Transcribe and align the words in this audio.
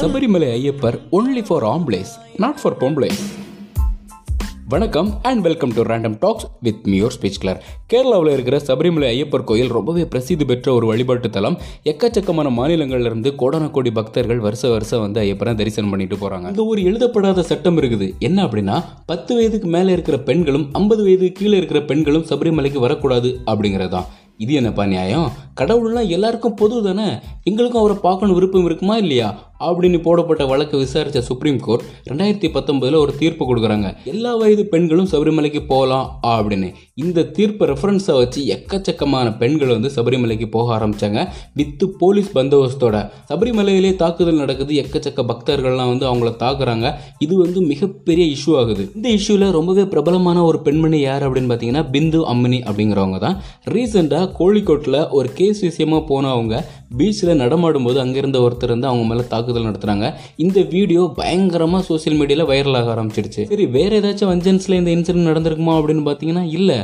Sabarimala 0.00 0.52
Ayyappar 0.52 0.98
only 1.12 1.44
for 1.46 1.62
ஆம்பளேஸ் 1.62 2.12
not 2.36 2.60
for 2.60 2.76
பொம்பளேஸ் 2.76 3.22
வணக்கம் 4.68 5.18
and 5.22 5.42
welcome 5.42 5.72
to 5.74 5.82
random 5.82 6.16
talks 6.18 6.46
with 6.60 6.86
மியூர் 6.86 7.12
speech 7.20 7.38
clear 7.40 7.64
கேரளாவில் 7.94 8.30
இருக்கிற 8.30 8.60
சபரிமலை 8.66 9.06
ஐயப்பர் 9.06 9.44
கோயில் 9.44 9.68
ரொம்பவே 9.68 10.04
பிரசித்தி 10.04 10.44
பெற்ற 10.44 10.72
ஒரு 10.72 10.86
வழிபாட்டு 10.86 11.30
தலம். 11.30 11.58
எக்கச்சக்கமான 11.84 12.50
மாநிலங்கள்லேருந்து 12.50 13.32
கோடானக்கோடி 13.38 13.90
பக்தர்கள் 13.92 14.38
வருஷ 14.38 14.68
வருஷம் 14.68 15.00
வந்து 15.00 15.20
ஐயப்பரை 15.20 15.54
தரிசனம் 15.54 15.90
பண்ணிட்டு 15.90 16.16
போகிறாங்க 16.16 16.46
இந்த 16.46 16.64
ஒரு 16.64 16.82
எழுதப்படாத 16.82 17.42
சட்டம் 17.42 17.78
இருக்குது. 17.78 18.18
என்ன 18.18 18.44
அப்படின்னா 18.44 18.84
பத்து 19.06 19.34
வயதுக்கு 19.34 19.68
மேலே 19.68 19.92
இருக்கிற 19.92 20.18
பெண்களும் 20.18 20.68
ஐம்பது 20.72 21.02
வயதுக்கு 21.02 21.40
கீழே 21.40 21.56
இருக்கிற 21.56 21.82
பெண்களும் 21.82 22.24
சபரிமலைக்கு 22.24 22.78
வரக்கூடாது 22.78 23.38
அப்படிங்கிறதான் 23.46 24.04
இது 24.36 24.52
என்னப்பா 24.52 24.86
நியாயம்? 24.86 25.32
கடவுள்லாம் 25.60 26.08
எல்லாருக்கும் 26.08 26.54
பொது 26.54 26.82
தானே? 26.82 27.18
எங்களுக்கும் 27.42 27.80
அவரை 27.80 27.98
பார்க்கணும் 28.02 28.34
விருப்பம் 28.34 28.64
இருக்குமா 28.64 28.96
இல்லையா? 28.96 29.52
அப்படின்னு 29.60 30.02
போடப்பட்ட 30.02 30.46
வழக்கை 30.46 30.78
விசாரித்த 30.78 31.20
சுப்ரீம் 31.20 31.60
கோர்ட் 31.60 31.82
ரெண்டாயிரத்தி 32.10 32.48
பத்தொன்பதுல 32.54 32.96
ஒரு 32.96 33.16
தீர்ப்பு 33.16 33.56
கொடுக்குறாங்க. 33.56 33.94
எல்லா 34.04 34.36
வயது 34.36 34.66
பெண்களும் 34.66 35.08
சபரிமலைக்கு 35.12 35.66
போகலாம் 35.66 36.18
அப்படின்னு. 36.22 36.72
இந்த 37.02 37.22
தீர்ப்பை 37.22 37.66
ரெஃபரன்ஸை 37.68 38.14
வச்சு 38.18 38.40
எக்கச்சக்கமான 38.54 39.36
பெண்கள் 39.38 39.68
வந்து 39.68 39.88
சபரிமலைக்கு 39.94 40.46
போக 40.46 40.78
ஆரம்பிச்சாங்க. 40.78 41.28
வித்து 41.54 41.90
போலீஸ் 41.90 42.38
பந்தோபஸ்தோட 42.38 43.10
சபரிமலையிலே 43.30 43.96
தாக்குதல் 43.96 44.34
நடக்குது. 44.34 44.74
எக்கச்சக்க 44.74 45.24
பக்தர்கள்லாம் 45.30 45.90
வந்து 45.92 46.06
அவங்கள 46.10 46.30
தாக்குறாங்க. 46.44 46.92
இது 47.18 47.36
வந்து 47.36 47.60
மிகப்பெரிய 47.60 48.36
இஷ்யூ 48.36 48.58
ஆகுது. 48.60 48.92
இந்த 48.94 49.08
இஷ்யூவில் 49.08 49.50
ரொம்பவே 49.50 49.84
பிரபலமான 49.84 50.44
ஒரு 50.44 50.60
பெண்மணி 50.60 51.00
யார் 51.00 51.30
அப்படின்னு 51.30 51.50
பார்த்தீங்கன்னா 51.52 51.90
பிந்து 51.90 52.20
அம்மினி 52.34 52.60
அப்படிங்கிறவங்க 52.60 53.18
தான். 53.18 53.42
ரீசெண்டாக 53.64 54.30
கோழிக்கோட்டில் 54.38 55.08
ஒரு 55.10 55.32
கேஸ் 55.32 55.60
விஷயமா 55.60 55.96
போனவங்க 55.96 56.62
பீச்சில் 56.98 57.36
நடமாடும் 57.36 57.84
போது 57.84 58.00
ஒருத்தர் 58.40 58.72
வந்து 58.74 58.86
அவங்க 58.86 59.04
மேலே 59.04 59.26
தாக்குதல் 59.28 59.66
நடத்துகிறாங்க 59.66 60.12
இந்த 60.36 60.60
வீடியோ 60.60 61.12
பயங்கரமாக 61.16 61.84
சோஷியல் 61.84 62.18
மீடியாவில் 62.20 62.48
வைரல் 62.52 62.76
ஆக 62.76 62.94
ஆரம்பிச்சிருச்சு 62.94 63.44
சரி 63.44 63.66
வேறு 63.66 64.00
ஏதாச்சும் 64.00 64.30
வஞ்சன்ஸில் 64.32 64.78
இந்த 64.78 64.90
இன்சிடென்ட் 64.90 65.30
நடந்திருக்குமா 65.30 65.74
அப்படின்னு 65.80 66.04
பார்த்தீங்கன்னா 66.08 66.42
இல்லை. 66.50 66.83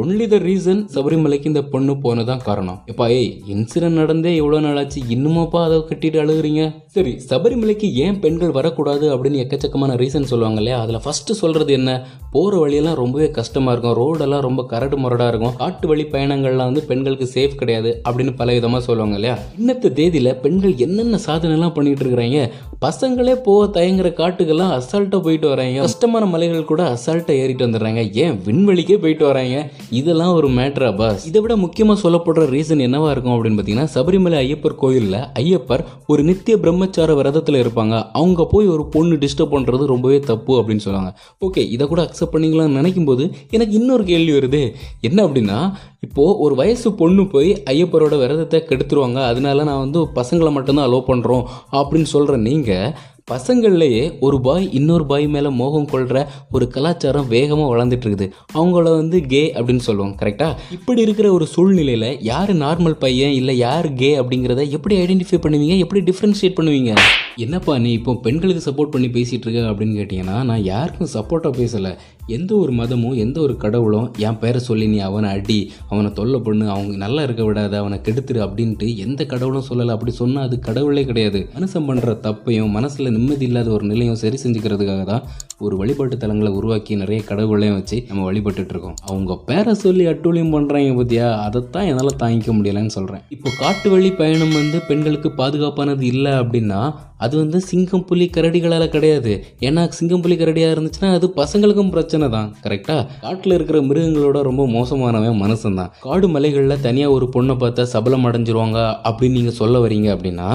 ஒன்லி 0.00 0.26
த 0.26 0.36
ரீசன் 0.36 0.86
சபரிமலைக்கு 0.94 1.46
இந்த 1.46 1.62
பொண்ணு 1.62 1.92
போனதான் 1.92 2.42
காரணம். 2.42 2.84
எப்பா 2.86 3.08
ஏய் 3.08 3.42
இன்சிடென்ட் 3.52 3.98
நடந்தே 4.00 4.36
எவ்வளோ 4.36 4.60
நாள் 4.60 4.76
ஆச்சு 4.76 5.02
இன்னுமாப்பா 5.10 5.62
அதை 5.64 5.78
கட்டிட்டு 5.78 6.20
அழுகுறீங்க? 6.22 6.74
சரி 6.86 7.20
சபரிமலைக்கு 7.28 7.92
ஏன் 7.92 8.18
பெண்கள் 8.18 8.50
வரக்கூடாது 8.50 9.16
அப்படின்னு 9.16 9.36
எக்கச்சக்கமான 9.36 9.96
ரீசன் 9.96 10.22
சொல்லுவாங்க 10.22 10.60
இல்லையா? 10.60 10.80
அதில் 10.80 11.00
ஃபர்ஸ்ட் 11.02 11.32
சொல்றது 11.32 11.72
என்ன? 11.72 12.06
போகிற 12.30 12.58
வழியெல்லாம் 12.58 12.94
ரொம்பவே 12.94 13.30
கஷ்டமாக 13.30 13.78
இருக்கும். 13.78 13.96
ரோடெல்லாம் 14.00 14.40
ரொம்ப 14.40 14.64
கரடு 14.64 14.96
முரடாக 14.96 15.28
இருக்கும். 15.28 15.56
காட்டு 15.56 15.88
வழி 15.88 16.02
பயணங்கள்லாம் 16.02 16.68
வந்து 16.68 16.82
பெண்களுக்கு 16.82 17.30
சேஃப் 17.34 17.54
கிடையாது 17.54 18.00
அப்படின்னு 18.08 18.36
பல 18.36 18.52
விதமாக 18.52 18.84
சொல்லுவாங்க 18.84 19.14
இல்லையா? 19.14 19.38
இன்னத்த 19.58 19.92
தேதியில் 19.92 20.36
பெண்கள் 20.36 20.74
என்னென்ன 20.76 21.18
சாதனைலாம் 21.26 21.76
பண்ணிகிட்டு 21.76 22.04
இருக்கிறாங்க? 22.04 22.50
பசங்களே 22.80 23.34
போக 23.34 23.80
தயங்குற 23.80 24.12
காட்டுக்கெல்லாம் 24.12 24.80
அசால்ட்டாக 24.80 25.22
போயிட்டு 25.22 25.48
வராங்க. 25.48 25.80
கஷ்டமான 25.80 26.26
மலைகள் 26.26 26.64
கூட 26.64 26.82
அசால்ட்டாக 26.92 27.30
ஏறிட்டு 27.30 27.66
வந்துடுறாங்க. 27.66 28.14
ஏன் 28.14 28.40
விண்வெளிக்கே 28.46 28.96
போயிட்டு 28.96 29.24
வராங்க? 29.24 29.70
இதெல்லாம் 29.90 30.34
ஒரு 30.34 30.48
மேட்ரா 30.48 30.96
பாஸ் 30.96 31.26
இதை 31.26 31.40
விட 31.40 31.56
முக்கியமாக 31.56 32.08
சொல்லப்படுற 32.08 32.44
ரீசன் 32.56 32.84
என்னவா 32.86 33.10
இருக்கும் 33.10 33.34
அப்படின்னு 33.36 33.58
பார்த்தீங்கன்னா 33.58 33.86
சபரிமலை 33.94 34.36
ஐயப்பர் 34.36 34.74
கோயிலில் 34.74 35.18
ஐயப்பர் 35.32 35.84
ஒரு 36.06 36.22
நித்திய 36.22 36.58
பிரம்மச்சார 36.58 37.14
விரதத்தில் 37.14 37.60
இருப்பாங்க. 37.62 38.04
அவங்க 38.12 38.46
போய் 38.46 38.66
ஒரு 38.66 38.86
பொண்ணு 38.86 39.16
டிஸ்டர்ப் 39.16 39.54
பண்ணுறது 39.54 39.84
ரொம்பவே 39.84 40.20
தப்பு 40.20 40.62
அப்படின்னு 40.62 40.84
சொல்லுவாங்க. 40.86 41.18
ஓகே 41.46 41.70
இதை 41.70 41.86
கூட 41.86 42.02
அக்செப்ட் 42.02 42.34
பண்ணிக்கலாம்னு 42.34 42.78
நினைக்கும் 42.80 43.04
போது 43.04 43.34
எனக்கு 43.50 43.74
இன்னொரு 43.74 44.04
கேள்வி 44.04 44.32
வருது. 44.38 44.72
என்ன 45.00 45.26
அப்படின்னா 45.26 45.72
இப்போது 46.00 46.38
ஒரு 46.38 46.54
வயசு 46.54 46.92
பொண்ணு 46.92 47.26
போய் 47.26 47.62
ஐயப்பரோட 47.70 48.18
விரதத்தை 48.18 48.60
கெடுத்துருவாங்க. 48.68 49.20
அதனால 49.32 49.64
நான் 49.64 49.78
வந்து 49.78 50.00
பசங்களை 50.20 50.52
மட்டும்தான் 50.52 50.88
அலோவ் 50.88 51.10
பண்ணுறோம் 51.10 51.44
அப்படின்னு 51.72 52.02
சொல்கிற 52.02 52.36
நீங்கள் 52.36 52.94
பசங்கள்லேயே 53.30 54.18
ஒரு 54.20 54.40
பாய் 54.40 54.64
இன்னொரு 54.72 55.04
பாய் 55.06 55.26
மேலே 55.26 55.48
மோகம் 55.48 55.88
கொள்கிற 55.90 56.18
ஒரு 56.50 56.68
கலாச்சாரம் 56.68 57.28
வேகமாக 57.28 57.68
வளர்ந்துட்டு 57.72 58.06
இருக்குது. 58.06 58.26
அவங்கள 58.54 58.82
வந்து 58.82 59.18
கே 59.26 59.42
அப்படின்னு 59.54 59.84
சொல்லுவோம் 59.88 60.14
கரெக்டாக 60.20 60.56
இப்படி 60.70 61.00
இருக்கிற 61.00 61.32
ஒரு 61.32 61.46
சூழ்நிலையில் 61.46 62.22
யார் 62.22 62.52
நார்மல் 62.56 62.96
பையன் 63.04 63.30
இல்லை 63.30 63.56
யார் 63.56 63.88
கே 63.94 64.10
அப்படிங்கிறத 64.18 64.68
எப்படி 64.68 64.96
ஐடென்டிஃபை 64.96 65.40
பண்ணுவீங்க? 65.44 65.76
எப்படி 65.78 66.02
டிஃப்ரென்ஷியேட் 66.10 66.58
பண்ணுவீங்க? 66.58 66.94
என்னப்பா 67.36 67.78
நீ 67.78 67.92
இப்போ 67.92 68.12
பெண்களுக்கு 68.14 68.62
சப்போர்ட் 68.70 68.90
பண்ணி 68.90 69.08
பேசிகிட்டு 69.08 69.46
இருக்க 69.46 69.70
அப்படின்னு 69.72 69.94
கேட்டிங்கன்னா 69.98 70.42
நான் 70.44 70.62
யாருக்கும் 70.62 71.12
சப்போர்ட்டாக 71.14 71.52
பேசலை. 71.60 71.92
எந்த 72.26 72.56
ஒரு 72.56 72.72
மதமும் 72.72 73.14
எந்த 73.14 73.40
ஒரு 73.40 73.56
கடவுளும் 73.56 74.12
என் 74.18 74.38
பேரை 74.38 74.60
சொல்லி 74.60 74.86
நீ 74.86 74.98
அவனை 74.98 75.30
அடி 75.30 75.72
அவனை 75.88 76.12
தொல்லை 76.12 76.40
பண்ணு 76.40 76.70
அவங்க 76.70 76.96
நல்லா 76.96 77.22
இருக்க 77.22 77.44
விடாத 77.44 77.76
அவனை 77.76 78.00
கெடுத்துரு 78.06 78.40
அப்படின்ட்டு 78.46 78.96
எந்த 78.96 79.26
கடவுளும் 79.26 79.66
சொல்லலை. 79.70 79.88
அப்படி 79.88 80.10
சொன்னால் 80.10 80.44
அது 80.44 80.58
கடவுளே 80.58 81.04
கிடையாது. 81.04 81.48
மனுஷன் 81.54 81.88
பண்ணுற 81.88 82.14
தப்பையும் 82.26 82.70
மனசில் 82.70 83.10
நிம்மதி 83.10 83.44
இல்லாத 83.44 83.70
ஒரு 83.70 83.86
நிலையும் 83.86 84.14
சரி 84.14 84.38
செஞ்சுக்கிறதுக்காக 84.44 85.04
தான் 85.04 85.24
ஒரு 85.58 85.76
வழிபாட்டு 85.76 86.16
தலங்களை 86.16 86.48
உருவாக்கி 86.48 86.94
நிறைய 86.94 87.22
கடவுளையும் 87.24 87.74
வச்சு 87.74 88.04
நம்ம 88.08 88.30
வழிபட்டுட்டு 88.30 88.68
இருக்கோம். 88.68 88.96
அவங்க 89.02 89.36
பேரை 89.36 89.74
சொல்லி 89.74 90.06
அட்டூழியம் 90.06 90.54
பண்ணுறாங்க 90.56 90.92
பற்றியா 91.00 91.30
அதைத்தான் 91.46 91.84
என்னால் 91.84 92.20
தாங்கிக்க 92.24 92.52
முடியலைன்னு 92.58 92.94
சொல்கிறேன் 92.98 93.22
இப்போ 93.28 93.50
காட்டு 93.58 93.90
வழி 93.90 94.10
பயணம் 94.10 94.50
வந்து 94.50 94.80
பெண்களுக்கு 94.88 95.28
பாதுகாப்பானது 95.28 96.02
இல்லை 96.02 96.32
அப்படின்னா 96.32 96.94
அது 97.24 97.34
வந்து 97.42 97.58
சிங்கம் 97.70 98.04
புலி 98.08 98.26
கரடிகளால் 98.36 98.86
கிடையாது. 98.94 99.32
ஏன்னா 99.68 99.82
சிங்கம் 99.98 100.22
புலி 100.24 100.36
கரடியாக 100.40 100.74
இருந்துச்சுன்னா 100.74 101.10
அது 101.18 101.26
பசங்களுக்கும் 101.40 101.92
பிரச்சனை 101.94 102.26
தான். 102.36 102.48
கரெக்டாக 102.66 103.06
காட்டில் 103.24 103.56
இருக்கிற 103.56 103.78
மிருகங்களோட 103.88 104.38
ரொம்ப 104.48 104.62
மோசமானவன் 104.76 105.40
மனுஷன் 105.44 105.78
தான் 105.80 105.92
காடு 106.06 106.28
மலைகளில் 106.34 106.82
தனியாக 106.86 107.16
ஒரு 107.16 107.28
பொண்ணை 107.34 107.56
பார்த்தா 107.62 107.84
சபலம் 107.94 108.26
அடைஞ்சிருவாங்க 108.30 108.78
அப்படின்னு 109.08 109.38
நீங்கள் 109.38 109.58
சொல்ல 109.60 109.78
வரீங்க 109.84 110.08
அப்படின்னா 110.16 110.48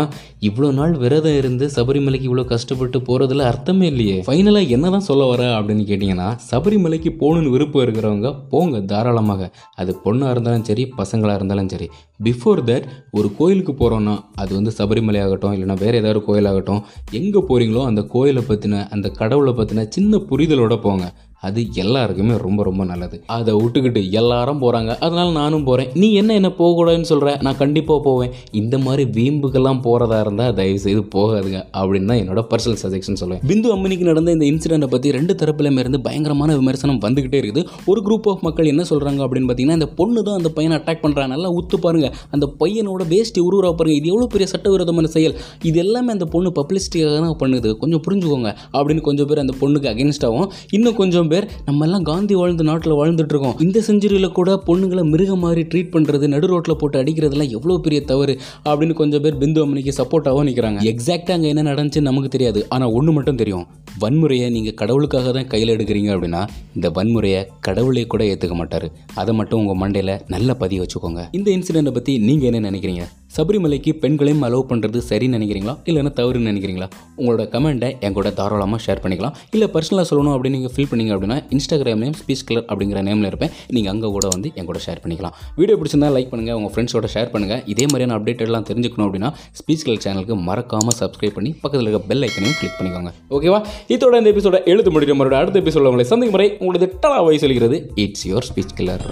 இவ்வளோ 0.48 0.70
நாள் 0.80 0.96
விரதம் 1.04 1.38
இருந்து 1.42 1.66
சபரிமலைக்கு 1.78 2.28
இவ்வளோ 2.30 2.46
கஷ்டப்பட்டு 2.54 2.98
போகிறதுல 3.08 3.46
அர்த்தமே 3.52 3.86
இல்லையே. 3.94 4.18
ஃபைனலாக 4.28 4.74
என்ன 4.76 4.90
தான் 4.96 5.08
சொல்ல 5.10 5.24
வர 5.32 5.44
அப்படின்னு 5.58 5.86
கேட்டிங்கன்னா 5.92 6.28
சபரிமலைக்கு 6.50 7.12
போகணுன்னு 7.22 7.54
விருப்பம் 7.56 7.84
இருக்கிறவங்க 7.86 8.30
போங்க 8.54 8.82
தாராளமாக. 8.92 9.50
அது 9.82 9.94
பொண்ணாக 10.06 10.34
இருந்தாலும் 10.36 10.68
சரி 10.70 10.86
பசங்களாக 11.00 11.40
இருந்தாலும் 11.40 11.72
சரி. 11.74 11.88
பிஃபோர் 12.24 12.60
தட் 12.70 12.86
ஒரு 13.12 13.28
கோயிலுக்கு 13.38 13.72
போகிறோன்னா 13.72 14.14
அது 14.36 14.54
வந்து 14.56 14.72
சபரிமலை 14.78 15.22
ஆகட்டும் 15.24 15.54
இல்லைனா 15.54 15.76
வேறு 15.78 15.98
ஏதாவது 15.98 16.22
கோயிலாகட்டும் 16.28 16.82
எங்கே 17.12 17.40
போகிறீங்களோ 17.50 17.86
அந்த 17.86 18.02
கோயிலை 18.02 18.44
பற்றின 18.48 18.90
அந்த 18.90 19.10
கடவுளை 19.10 19.54
பற்றின 19.54 19.86
சின்ன 19.90 20.18
புரிதலோடு 20.18 20.82
போங்க. 20.82 21.14
அது 21.46 21.60
எல்லாருக்குமே 21.82 22.36
ரொம்ப 22.44 22.62
ரொம்ப 22.68 22.84
நல்லது. 22.92 23.18
அதை 23.36 23.52
விட்டுக்கிட்டு 23.58 24.02
எல்லாரும் 24.20 24.62
போகிறாங்க 24.64 24.92
அதனால 25.06 25.28
நானும் 25.40 25.66
போகிறேன் 25.68 25.90
நீ 26.02 26.08
என்ன 26.22 26.32
என்ன 26.40 26.50
போகக்கூடாதுன்னு 26.60 27.10
சொல்கிற 27.12 27.34
நான் 27.46 27.60
கண்டிப்பாக 27.62 28.00
போவேன். 28.08 28.32
இந்த 28.62 28.76
மாதிரி 28.86 29.04
வீம்புக்கெல்லாம் 29.18 29.82
போகிறதா 29.88 30.18
இருந்தால் 30.26 30.56
தயவு 30.60 30.80
செய்து 30.86 31.02
போகாதுங்க 31.16 31.60
அப்படின்னு 31.80 32.10
தான் 32.12 32.22
என்னோட 32.22 32.42
பர்சனல் 32.52 32.80
சஜெக்ஷன் 32.84 33.20
சொல்லுவேன். 33.22 33.44
பிந்து 33.52 33.70
அம்மனிக்கு 33.76 34.08
நடந்த 34.10 34.36
இந்த 34.38 34.48
இன்சிடென்ட்டை 34.52 34.90
பற்றி 34.94 35.12
ரெண்டு 35.18 35.36
தரப்புலையுமே 35.42 35.84
இருந்து 35.86 36.02
பயங்கரமான 36.08 36.56
விமர்சனம் 36.62 37.00
வந்துக்கிட்டே 37.06 37.40
இருக்குது. 37.42 37.64
ஒரு 37.92 38.02
குரூப் 38.08 38.30
ஆஃப் 38.34 38.44
மக்கள் 38.48 38.72
என்ன 38.74 38.86
சொல்கிறாங்க 38.92 39.22
அப்படின்னு 39.28 39.50
பார்த்தீங்கன்னா 39.52 39.80
இந்த 39.82 39.90
பொண்ணு 40.00 40.26
தான் 40.30 40.40
அந்த 40.42 40.52
பையனை 40.58 40.76
அட்டாக் 40.80 41.04
பண்ணுறாங்க 41.06 41.32
நல்லா 41.36 41.52
உத்து 41.60 41.80
பாருங்கள் 41.86 42.14
அந்த 42.38 42.48
பையனோட 42.64 43.08
வேஸ்ட்டு 43.14 43.46
உருவா 43.50 43.74
பாருங்கள் 43.82 44.00
இது 44.02 44.12
எவ்வளோ 44.14 44.30
பெரிய 44.36 44.50
சட்டவிரோதமான 44.56 45.14
செயல். 45.18 45.38
இது 45.70 45.78
எல்லாமே 45.86 46.12
அந்த 46.18 46.28
பொண்ணு 46.36 46.52
பப்ளிசிட்டியாக 46.60 47.22
தான் 47.28 47.40
பண்ணுது. 47.44 47.72
கொஞ்சம் 47.84 48.04
புரிஞ்சுக்கோங்க 48.08 48.52
அப்படின்னு 48.78 49.06
கொஞ்சம் 49.10 49.30
பேர் 49.32 49.44
அந்த 49.46 49.56
பொண்ணுக்கு 49.64 49.92
அகேன்ஸ்டாகவும் 49.94 50.52
இன்னும் 50.78 51.00
கொஞ்சம் 51.02 51.26
பேர் 51.34 51.48
நம்ம 51.68 51.86
எல்லாம் 51.88 52.06
காந்தி 52.12 52.36
வாழ்ந்த 52.42 52.66
நாட்டில் 52.70 52.98
வாழ்ந்துட்டு 53.02 53.34
இருக்கோம் 53.36 53.56
இந்த 53.66 53.84
செஞ்சுரியில் 53.88 54.36
கூட 54.40 54.50
பொண்ணுங்களை 54.70 55.06
மிருக 55.14 55.36
மாதிரி 55.46 55.64
ட்ரீட் 55.72 55.94
பண்ணுறது 55.96 56.26
நடு 56.34 56.50
ரோட்டில் 56.54 56.80
போட்டு 56.84 57.00
அடிக்கிறதுலாம் 57.02 57.54
எவ்வளோ 57.58 57.78
பெரிய 57.88 58.02
தவறு 58.12 58.36
அப்படின்னு 58.70 58.96
கொஞ்சம் 59.02 59.24
பேர் 59.26 59.40
பிந்து 59.44 59.62
அம்மனிக்கு 59.64 59.94
சப்போர்ட்டாகவும் 60.00 60.48
நிற்கிறாங்க 60.50 60.86
எக்ஸாக்டாக 60.94 61.36
அங்கே 61.38 61.50
என்ன 61.54 61.66
நடந்துச்சுன்னு 61.72 62.10
நமக்கு 62.12 62.30
தெரியாது. 62.36 62.60
ஆனால் 62.76 62.94
ஒன்று 62.98 63.12
மட்டும் 63.18 63.40
தெரியும். 63.42 63.66
வன்முறையை 64.04 64.48
நீங்கள் 64.56 64.76
கடவுளுக்காக 64.82 65.32
தான் 65.38 65.48
கையில் 65.54 65.74
எடுக்கிறீங்க 65.76 66.10
அப்படின்னா 66.16 66.42
இந்த 66.78 66.88
வன்முறையை 66.98 67.42
கடவுளே 67.68 68.04
கூட 68.14 68.24
ஏற்றுக்க 68.32 68.56
மாட்டார். 68.62 68.88
அதை 69.22 69.34
மட்டும் 69.40 69.60
உங்கள் 69.62 69.80
மண்டையில் 69.84 70.14
நல்ல 70.34 70.50
பதிய 70.64 70.82
வச்சுக்கோங்க. 70.84 71.24
இந்த 71.38 71.50
இன்சிடெண்ட்டை 71.58 71.94
பற்றி 71.98 72.14
நீங்கள் 72.28 72.50
என்ன 72.50 72.62
நினைக்கிறீங்க? 72.70 73.06
சபரிமலைக்கு 73.36 73.92
பெண்களையும் 74.04 74.44
அலோவ் 74.48 74.68
பண்ணுறது 74.70 75.00
சரின்னு 75.10 75.38
நினைக்கிறீங்களா? 75.38 75.74
இல்லைன்னா 75.90 76.12
தவறுன்னு 76.20 76.50
நினைக்கிறீங்களா? 76.52 76.88
உங்களோட 77.20 77.44
கமெண்ட்டை 77.54 77.90
எங்கூட 78.08 78.30
தாராளமாக 78.40 78.80
ஷேர் 78.86 79.02
பண்ணிக்கலாம். 79.04 79.36
இல்லை 79.56 79.68
பர்சனலாக 79.76 80.06
சொல்லணும் 80.12 80.34
அப்படின்னு 80.36 80.58
நீங்கள் 80.58 80.74
ஃபில் 80.76 80.90
பண்ணிங்க 80.92 81.12
அப்படின்னா 81.16 81.38
இன்ஸ்டாகிராம்லேயும் 81.56 82.18
ஸ்பீச் 82.22 82.44
கலர் 82.50 82.66
அப்படிங்கிற 82.72 83.02
நேமில் 83.08 83.30
இருப்பேன். 83.32 83.52
நீங்கள் 83.76 83.94
அங்கே 83.94 84.10
கூட 84.16 84.26
வந்து 84.36 84.52
எங்கூட 84.62 84.82
ஷேர் 84.86 85.02
பண்ணிக்கலாம். 85.04 85.36
வீடியோ 85.60 85.78
பிடிச்சிருந்தா 85.82 86.12
லைக் 86.18 86.32
பண்ணுங்கள் 86.34 86.58
உங்கள் 86.60 86.74
ஃப்ரெண்ட்ஸோட 86.76 87.10
ஷேர் 87.16 87.32
பண்ணுங்கள் 87.34 87.62
இதே 87.74 87.88
மாதிரியான 87.92 88.16
அப்டேட்டெல்லாம் 88.20 88.68
தெரிஞ்சுக்கணும் 88.72 89.08
அப்படின்னா 89.08 89.32
ஸ்பீச் 89.62 89.86
கிளர் 89.88 90.04
சேனலுக்கு 90.06 90.38
மறக்காமல் 90.50 90.98
சப்ஸ்கிரைப் 91.02 91.38
பண்ணி 91.40 91.54
பக்கத்தில் 91.64 91.90
இருக்க 91.90 92.12
பெல் 92.12 92.26
ஐக்கனையும் 92.30 92.58
கிளிக் 92.62 92.78
பண்ணிக்கோங்க. 92.80 93.12
ஓகேவா 93.38 93.60
இதோட 93.96 94.14
இந்த 94.22 94.32
எபிசோட 94.36 94.60
எழுத்து 94.74 94.94
முடிக்கிற 94.98 95.18
மறுபடியும் 95.22 95.44
அடுத்த 95.44 95.64
எபிசோட 95.64 95.92
உங்களை 95.92 96.08
சந்திக்கும் 96.14 96.38
முறை 96.38 96.50
உங்களது 96.62 96.90
டலா 97.06 97.20
வயசு 97.30 97.44
சொல்கிறது 97.46 97.80
இட்ஸ் 98.06 98.28
யுவர் 98.30 98.48
ஸ்பீச் 98.52 98.78
கிளர் 98.80 99.06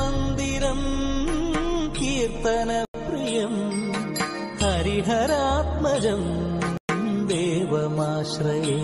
மந்திரம் 0.00 0.84
கீர்த்தன 1.98 2.82
हरात्मजम् 5.08 6.28
देवमाश्रये 7.30 8.83